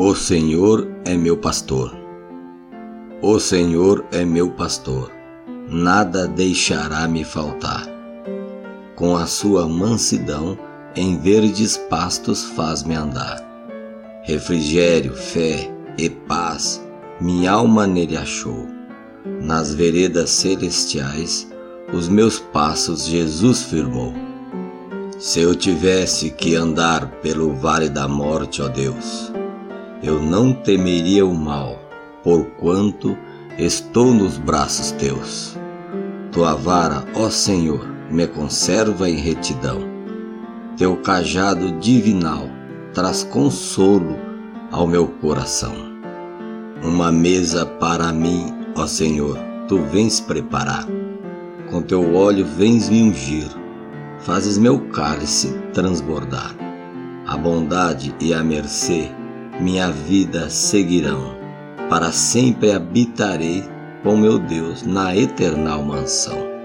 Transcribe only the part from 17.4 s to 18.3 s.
alma nele